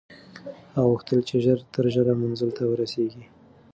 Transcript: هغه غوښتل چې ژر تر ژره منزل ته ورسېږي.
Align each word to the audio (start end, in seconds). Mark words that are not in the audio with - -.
هغه 0.73 0.87
غوښتل 0.93 1.19
چې 1.27 1.35
ژر 1.45 1.59
تر 1.73 1.85
ژره 1.93 2.13
منزل 2.21 2.49
ته 2.57 2.63
ورسېږي. 2.67 3.23